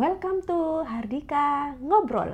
[0.00, 0.58] Welcome to
[0.88, 2.30] Hardika Ngobrol.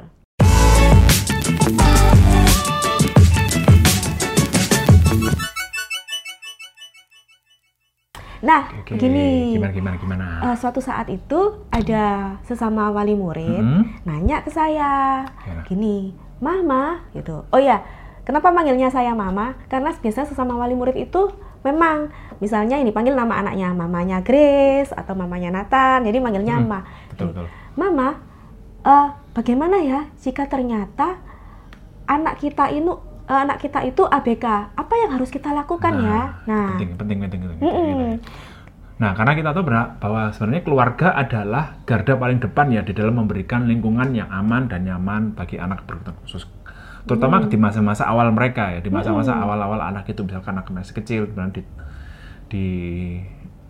[8.44, 9.56] Nah, Oke, gini.
[9.56, 10.24] Gimana gimana gimana?
[10.44, 14.04] eh, suatu saat itu ada sesama wali murid Mm-mm.
[14.04, 15.62] nanya ke saya, Gimana?
[15.64, 17.48] gini, Mama, gitu.
[17.48, 17.80] Oh ya,
[18.28, 19.56] kenapa manggilnya saya Mama?
[19.72, 21.32] Karena biasa sesama wali murid itu
[21.64, 26.80] memang misalnya ini panggil nama anaknya, mamanya Grace atau mamanya Nathan, jadi manggilnya Hmm, Ma.
[27.16, 27.46] Betul, betul.
[27.80, 28.20] Mama,
[28.84, 31.16] eh, bagaimana ya jika ternyata
[32.04, 32.92] anak kita ini
[33.26, 34.46] eh, anak kita itu ABK?
[34.76, 36.44] Apa yang harus kita lakukan ya?
[36.44, 38.18] Nah, penting penting penting, penting, gitu ya.
[38.96, 43.20] Nah, karena kita tahu benar bahwa sebenarnya keluarga adalah garda paling depan ya di dalam
[43.20, 46.48] memberikan lingkungan yang aman dan nyaman bagi anak berkebutuhan khusus.
[47.04, 47.52] Terutama Mm.
[47.52, 51.52] di masa-masa awal mereka ya, di masa-masa awal-awal anak itu misalkan anak masih kecil kemudian
[51.52, 51.62] di
[52.50, 52.66] di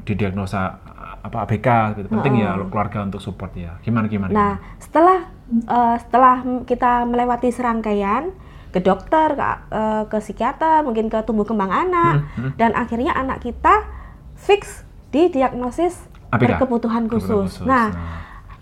[0.06, 0.78] didiagnosa
[1.26, 2.06] apa ABK gitu.
[2.10, 3.76] Penting ya keluarga untuk support ya.
[3.82, 4.30] Gimana gimana?
[4.32, 8.30] Nah, setelah eh, setelah kita melewati serangkaian
[8.74, 13.40] ke dokter, ke, eh, ke psikiater, mungkin ke tumbuh kembang anak, Hmm, dan akhirnya anak
[13.40, 13.88] kita
[14.36, 15.96] fix di diagnosis
[16.28, 17.64] ABK, berkebutuhan Kebutuhan khusus.
[17.64, 17.90] Nah,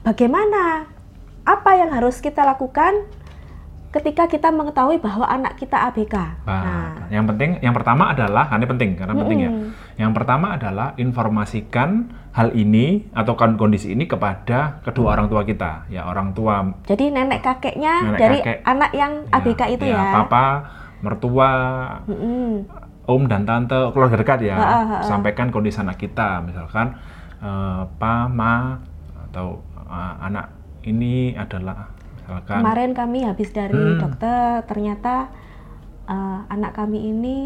[0.07, 0.87] bagaimana?
[1.45, 3.05] Apa yang harus kita lakukan
[3.93, 6.17] ketika kita mengetahui bahwa anak kita ABK?
[6.49, 9.51] Nah, yang penting, yang pertama adalah, nah ini penting karena penting ya.
[9.95, 15.87] Yang pertama adalah informasikan hal ini atau kon- kondisi ini kepada kedua orang tua kita,
[15.89, 18.59] ya orang tua Jadi nenek kakeknya Nenek dari kakek.
[18.65, 20.11] anak yang ABK itu ya.
[20.13, 20.47] papa,
[20.99, 21.51] mertua,
[22.05, 22.67] Mm-mm.
[23.05, 24.57] om dan tante, keluarga dekat ya.
[24.57, 24.99] Ha, ha, ha.
[25.01, 26.99] Sampaikan kondisi anak kita, misalkan
[27.39, 28.83] eh, pa, ma
[29.25, 30.51] atau eh, anak
[30.83, 31.87] ini adalah
[32.17, 34.01] misalkan Kemarin kami habis dari Hmm.
[34.01, 35.31] dokter, ternyata
[36.05, 37.39] eh, anak kami ini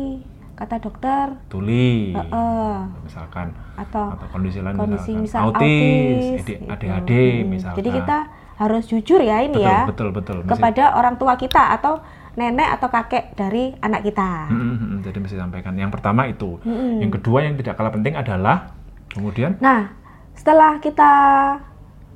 [0.59, 6.34] kata dokter tuli, eh, eh, misalkan atau atau kondisi lain kondisi misalkan misal autis, AD-
[6.42, 6.53] gitu.
[6.67, 7.47] ADHD Hmm.
[7.47, 7.78] misalkan.
[7.78, 8.19] Jadi kita
[8.59, 12.03] harus jujur ya ini betul, ya betul betul Mesti- kepada orang tua kita atau
[12.34, 14.47] nenek atau kakek dari anak kita.
[14.47, 15.75] Mm, mm, mm, jadi mesti sampaikan.
[15.75, 16.59] Yang pertama itu.
[16.62, 17.03] Mm-mm.
[17.03, 18.75] Yang kedua yang tidak kalah penting adalah
[19.09, 19.94] kemudian Nah,
[20.34, 21.12] setelah kita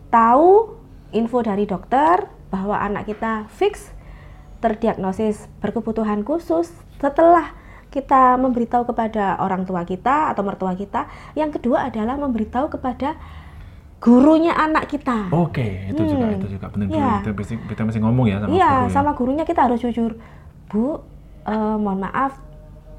[0.09, 0.79] tahu
[1.11, 3.91] info dari dokter bahwa anak kita fix
[4.59, 7.51] terdiagnosis berkebutuhan khusus, setelah
[7.93, 11.05] kita memberitahu kepada orang tua kita atau mertua kita,
[11.37, 13.21] yang kedua adalah memberitahu kepada
[14.01, 15.31] gurunya anak kita.
[15.31, 16.39] oke itu juga Hmm.
[16.41, 17.23] itu juga penting Iya.
[17.23, 18.91] kita mesti kita mesti ngomong ya sama iya, guru ya.
[18.91, 20.19] sama gurunya kita harus jujur.
[20.67, 20.99] Bu,
[21.45, 22.35] eh, mohon maaf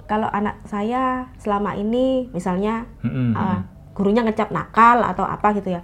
[0.06, 3.34] kalau anak saya selama ini misalnya Mm, mm, mm.
[3.36, 3.60] uh,
[3.94, 5.82] gurunya ngecap nakal atau apa gitu ya.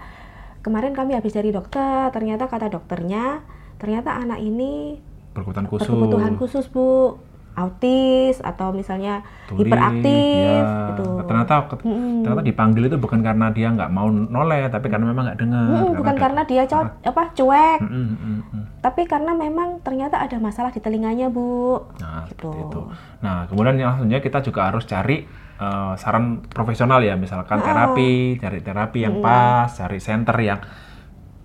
[0.59, 3.43] Kemarin kami habis dari dokter, ternyata kata dokternya,
[3.75, 4.99] ternyata anak ini
[5.31, 5.87] berkebutuhan khusus.
[5.87, 7.15] berkebutuhan khusus bu,
[7.53, 10.55] autis atau misalnya tuli, hiperaktif ya.
[10.89, 11.05] gitu.
[11.23, 15.67] Ternyata ternyata dipanggil itu bukan karena dia nggak mau noleh, tapi karena memang nggak dengar.
[15.67, 18.63] Mm, bukan ada- karena dia co- apa cuek, Mm, mm, mm, mm.
[18.79, 21.83] tapi karena memang ternyata ada masalah di telinganya bu.
[21.99, 22.47] Nah, Gitu.
[22.47, 22.79] itu.
[23.19, 25.27] Nah, kemudian yang selanjutnya kita juga harus cari
[25.59, 30.59] eh, saran profesional ya, misalkan terapi, cari terapi yang pas, cari center yang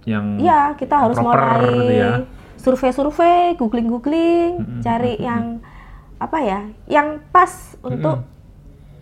[0.04, 2.12] yang Iya, kita harus proper mulai gitu ya.
[2.54, 5.58] survei-survei, googling-googling, cari yang
[6.24, 8.24] apa ya, yang pas untuk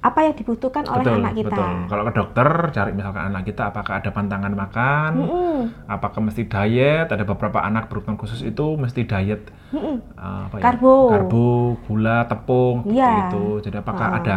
[0.02, 1.46] apa yang dibutuhkan oleh betul, anak kita.
[1.54, 1.72] betul.
[1.86, 5.58] Kalau ke dokter, cari misalkan anak kita apakah ada pantangan makan, Mm-mm.
[5.86, 10.62] apakah mesti diet, ada beberapa anak berkebutuhan khusus itu mesti diet eh, apa ya?
[10.66, 11.06] Karbo.
[11.06, 11.50] karbo,
[11.86, 13.30] gula, tepung, Iya.
[13.30, 13.62] itu.
[13.62, 14.36] Jadi apakah ada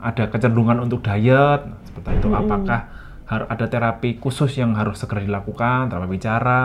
[0.00, 2.28] ada kecenderungan untuk diet seperti itu?
[2.32, 2.80] Apakah
[3.28, 6.64] harus ada terapi khusus yang harus segera dilakukan, terapi bicara,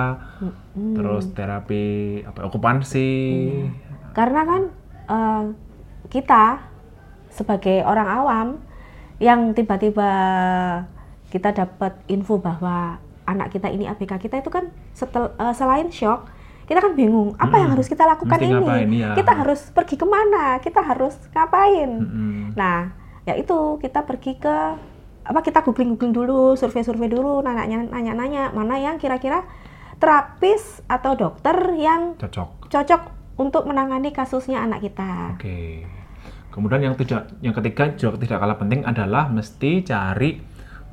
[0.95, 1.83] terus terapi
[2.23, 3.11] apa okupansi.
[4.16, 4.61] Karena kan
[5.07, 5.44] eh,
[6.07, 6.63] kita
[7.31, 8.47] sebagai orang awam
[9.18, 10.12] yang tiba-tiba
[11.28, 16.31] kita dapat info bahwa anak kita ini ABK kita itu kan setel, eh, selain shock
[16.68, 19.09] kita kan bingung apa yang harus kita lakukan Mesti ini ngapain, iya.
[19.16, 22.56] kita harus pergi ke mana kita harus ngapain Mm-mm.
[22.59, 22.91] nah
[23.24, 24.56] ya itu kita pergi ke
[25.28, 29.44] apa kita googling googling dulu survei survei dulu nanya nanya nanya mana yang kira-kira
[30.00, 32.71] terapis atau dokter yang Cocok.
[32.71, 33.01] cocok
[33.38, 35.38] untuk menangani kasusnya anak kita.
[35.38, 35.86] Oke.
[36.50, 40.42] Kemudian yang tidak yang ketiga juga tidak kalah penting adalah mesti cari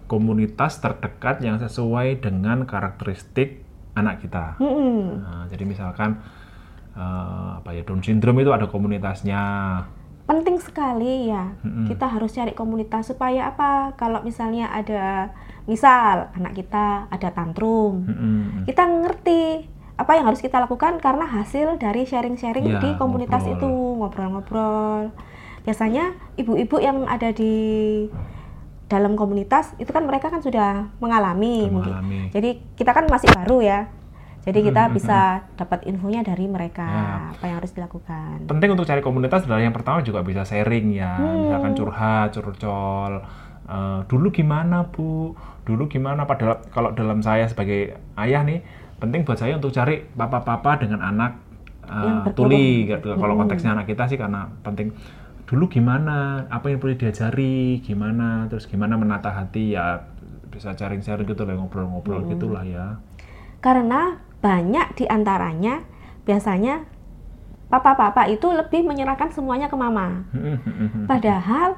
[0.05, 3.65] komunitas terdekat yang sesuai dengan karakteristik
[3.97, 4.61] anak kita.
[4.61, 5.25] Mm-mm.
[5.25, 6.21] Nah, jadi misalkan
[6.93, 9.43] eh, apa ya Down syndrome itu ada komunitasnya.
[10.29, 11.57] Penting sekali ya.
[11.65, 11.89] Mm-mm.
[11.89, 13.97] Kita harus cari komunitas supaya apa?
[13.97, 15.33] Kalau misalnya ada
[15.65, 18.69] misal anak kita ada tantrum, Mm-mm.
[18.69, 23.55] kita ngerti apa yang harus kita lakukan karena hasil dari sharing-sharing Iya, di komunitas ngobrol.
[23.57, 25.01] itu, ngobrol-ngobrol.
[25.63, 26.05] Biasanya
[26.35, 27.55] ibu-ibu yang ada di
[28.85, 31.95] dalam komunitas itu kan mereka kan sudah mengalami, mungkin.
[31.95, 32.21] mengalami.
[32.31, 33.81] Jadi kita kan masih baru ya.
[34.45, 35.21] Jadi kita Hmm, hmm, bisa
[35.57, 37.33] dapat infonya dari mereka Ya.
[37.33, 38.45] apa yang harus dilakukan.
[38.45, 41.49] penting untuk cari komunitas adalah yang pertama juga bisa sharing ya Hmm.
[41.49, 43.25] misalkan curhat curcol
[43.65, 45.33] Eh, dulu gimana bu
[45.65, 48.61] dulu gimana padahal kalau dalam saya sebagai ayah nih
[49.05, 51.33] penting buat saya untuk cari papa-papa dengan anak
[51.85, 52.33] bertumbuh.
[52.33, 53.41] tuli kalau Hmm.
[53.45, 54.97] konteksnya anak kita sih karena penting
[55.45, 60.01] dulu gimana apa yang perlu diajari gimana terus gimana menata hati ya
[60.49, 62.31] bisa sharing-sharing gitu lah ngobrol-ngobrol Hmm.
[62.33, 62.97] gitulah ya
[63.61, 65.85] Karena banyak di antaranya
[66.23, 66.85] biasanya
[67.67, 70.25] papa-papa itu lebih menyerahkan semuanya ke mama.
[71.05, 71.77] Padahal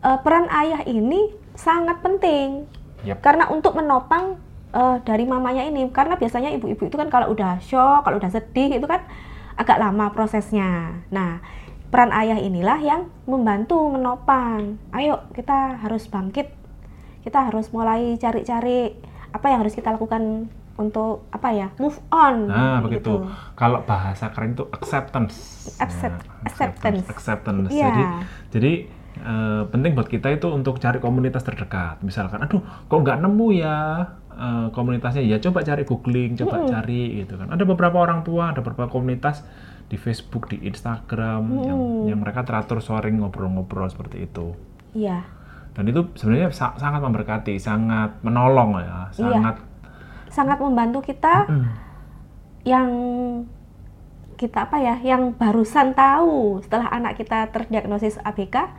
[0.00, 2.68] eh, peran ayah ini sangat penting.
[3.02, 3.20] Yap.
[3.20, 4.36] Karena untuk menopang
[4.72, 8.76] eh, dari mamanya ini, karena biasanya ibu-ibu itu kan kalau udah shock, kalau udah sedih
[8.76, 9.04] itu kan
[9.56, 11.04] agak lama prosesnya.
[11.12, 11.44] Nah,
[11.92, 14.80] peran ayah inilah yang membantu menopang.
[14.96, 16.48] Ayo kita harus bangkit,
[17.20, 18.96] kita harus mulai cari-cari
[19.32, 20.48] apa yang harus kita lakukan
[20.80, 22.48] untuk apa ya move on.
[22.48, 22.88] Nah, gitu.
[22.88, 23.12] begitu.
[23.52, 25.68] Kalau bahasa keren itu acceptance.
[25.76, 27.04] Accept- Ya, acceptance.
[27.12, 27.68] Acceptance.
[27.68, 27.84] Iya.
[27.92, 28.02] Jadi,
[28.56, 28.72] jadi
[29.22, 32.00] eh, penting buat kita itu untuk cari komunitas terdekat.
[32.00, 33.76] Misalkan, aduh, kok nggak nemu ya
[34.42, 35.22] eh, komunitasnya?
[35.22, 37.46] Ya coba cari googling, coba cari gitu kan.
[37.48, 39.46] Ada beberapa orang tua, ada beberapa komunitas
[39.86, 44.56] di Facebook, di Instagram yang yang mereka teratur sharing ngobrol-ngobrol seperti itu.
[44.92, 45.22] Iya.
[45.72, 49.38] Dan itu sebenarnya sa- sangat memberkati, sangat menolong ya, Iya.
[49.38, 49.56] sangat
[50.32, 51.68] Sangat membantu kita Hmm.
[52.64, 52.88] yang
[54.34, 58.72] kita apa ya, yang barusan tahu setelah anak kita terdiagnosis ABK,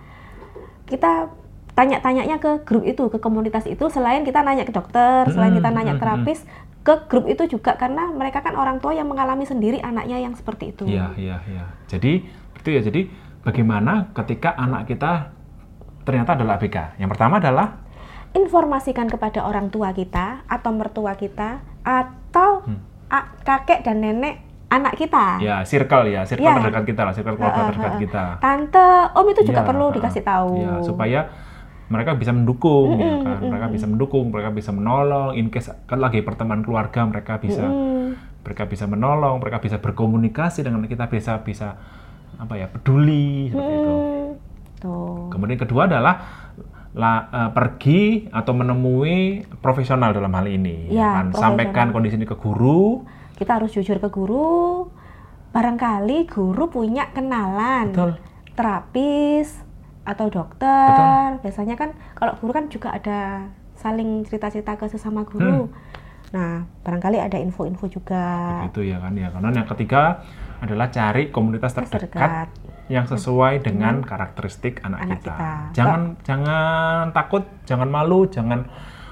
[0.84, 1.30] kita
[1.74, 5.70] tanya-tanyanya ke grup itu, ke komunitas itu, selain kita nanya ke dokter, selain Mm, kita
[5.70, 6.40] nanya mm, ke terapis,
[6.84, 10.70] ke grup itu juga karena mereka kan orang tua yang mengalami sendiri anaknya yang seperti
[10.70, 10.86] itu.
[10.86, 11.66] Iya, iya, iya.
[11.88, 12.22] Jadi
[12.60, 12.82] itu ya.
[12.84, 13.10] Jadi
[13.42, 15.34] bagaimana ketika anak kita
[16.04, 17.00] ternyata adalah ABK?
[17.00, 17.68] Yang pertama adalah
[18.34, 22.82] Informasikan kepada orang tua kita atau mertua kita atau Hmm.
[23.46, 24.42] kakek dan nenek
[24.74, 25.38] anak kita.
[25.38, 26.58] ya circle ya, circle Iya.
[26.58, 28.02] terdekat kita lah, circle keluarga Heeh, terdekat heeh.
[28.10, 28.24] kita.
[28.42, 30.50] Tante, om itu juga Iya, perlu dikasih tahu.
[30.58, 31.20] Iya, supaya
[31.94, 33.40] mereka bisa mendukung, ya Mm-mm, kan?
[33.46, 35.38] Mereka bisa mendukung, mereka bisa menolong.
[35.38, 40.66] In case kan lagi pertemuan keluarga, mereka bisa, Mm, mereka bisa menolong, mereka bisa berkomunikasi
[40.66, 41.78] dengan kita, bisa bisa
[42.34, 43.94] apa ya peduli seperti itu.
[43.94, 44.30] mm.
[44.82, 45.32] Tuh.
[45.32, 46.16] Kemudian kedua adalah
[46.94, 50.92] la- eh, pergi atau menemui profesional dalam hal ini.
[50.92, 51.32] Ya, kan?
[51.32, 51.42] profesional.
[51.56, 53.08] Sampaikan kondisi ini ke guru.
[53.34, 54.92] Kita harus jujur ke guru.
[55.56, 58.12] Barangkali guru punya kenalan Betul.
[58.60, 59.63] terapis
[60.04, 61.40] atau dokter.
[61.40, 65.30] Biasanya kan kalau guru kan juga ada saling cerita-cerita ke sesama Hmm.
[65.30, 65.60] guru.
[66.34, 68.66] Nah, barangkali ada info-info juga.
[68.66, 69.30] Itu ya kan ya.
[69.30, 70.26] Karena yang ketiga
[70.60, 72.48] adalah cari komunitas terdekat Terdekat.
[72.90, 75.34] yang sesuai dengan karakteristik anak, Anak kita.
[75.34, 75.52] kita.
[75.78, 78.66] Jangan jangan takut, jangan malu, jangan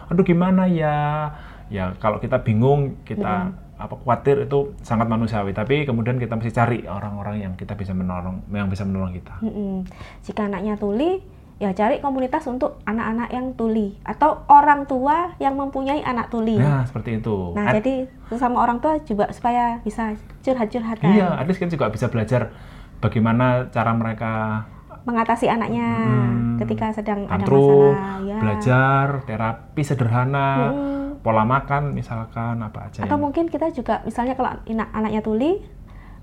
[0.10, 1.30] aduh gimana ya.
[1.72, 5.52] Ya kalau kita bingung, kita apa khawatir itu sangat manusiawi.
[5.52, 9.42] Tapi kemudian kita mesti cari orang-orang yang kita bisa menolong, yang bisa menolong kita.
[9.42, 9.84] Mm-mm.
[10.22, 11.18] Jika anaknya tuli,
[11.58, 16.58] ya cari komunitas untuk anak-anak yang tuli atau orang tua yang mempunyai anak tuli.
[16.58, 17.54] Nah seperti itu.
[17.54, 21.90] Nah, At- jadi sesama orang tua juga supaya bisa curhat-curhatan, Iya, at least kita juga
[21.90, 22.50] bisa belajar
[22.98, 24.66] bagaimana cara mereka
[25.02, 28.22] mengatasi anaknya Hmm, ketika sedang ada tantrum, masalah.
[28.22, 28.38] Ya.
[28.38, 31.11] belajar terapi sederhana, Mm.
[31.22, 35.62] Pola makan misalkan apa aja Atau yang mungkin kita juga, misalnya kalau ina- anaknya tuli,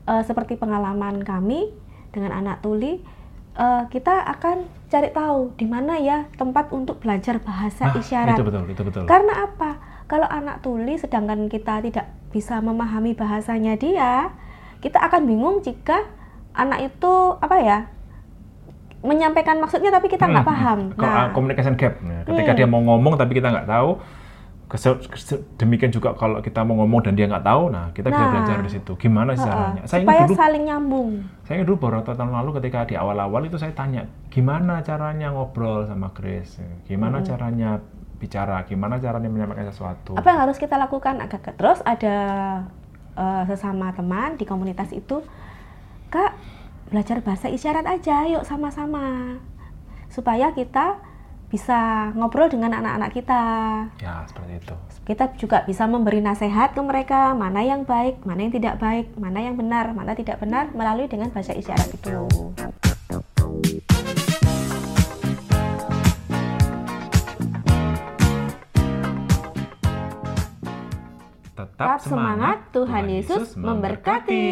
[0.05, 1.71] eh, seperti pengalaman kami
[2.09, 2.99] dengan anak tuli,
[3.55, 8.35] eh, kita akan cari tahu di mana ya tempat untuk belajar bahasa Nah, isyarat.
[8.35, 9.03] itu betul, itu betul.
[9.05, 9.79] Karena apa?
[10.05, 14.33] Kalau anak tuli sedangkan kita tidak bisa memahami bahasanya dia,
[14.79, 16.05] kita akan bingung jika
[16.53, 17.79] anak itu apa ya?
[18.99, 20.79] menyampaikan maksudnya tapi kita nggak Hmm, paham.
[20.89, 20.99] hmm.
[20.99, 22.03] Kalau, uh, communication gap.
[22.03, 22.59] Nah, ketika Hmm.
[22.59, 23.95] dia mau ngomong tapi kita nggak tahu,
[25.57, 28.33] demikian juga kalau kita mau ngomong dan dia nggak tahu, nah kita bisa Nah.
[28.37, 28.93] belajar di situ.
[29.01, 29.83] Gimana sih caranya?
[29.89, 31.11] Saya supaya dulu, saling nyambung.
[31.41, 35.89] saya ingat dulu beberapa tahun lalu ketika di awal-awal itu saya tanya, gimana caranya ngobrol
[35.89, 36.61] sama Grace?
[36.85, 37.81] Gimana caranya
[38.21, 38.61] bicara?
[38.69, 40.13] Gimana caranya menyampaikan sesuatu?
[40.21, 41.17] Apa yang harus kita lakukan?
[41.25, 42.17] Agak terus ada
[43.17, 45.25] eh, sesama teman di komunitas itu,
[46.13, 46.37] Kak,
[46.93, 49.41] belajar bahasa isyarat aja, yuk sama-sama.
[50.13, 51.01] Supaya kita
[51.49, 53.43] bisa ngobrol dengan anak-anak kita.
[54.05, 54.75] Ya, seperti itu.
[55.09, 59.41] Kita juga bisa memberi nasihat ke mereka, mana yang baik, mana yang tidak baik, mana
[59.41, 62.29] yang benar, mana tidak benar melalui dengan bahasa isyarat itu.
[71.59, 74.47] Tetap Tetap semangat, Tuhan Yesus memberkati.